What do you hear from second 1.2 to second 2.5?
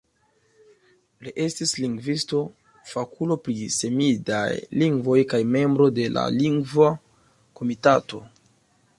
Li estis lingvisto,